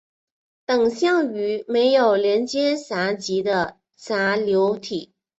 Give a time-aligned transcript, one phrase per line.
[0.65, 5.13] 等效于没有连接闸极的闸流体。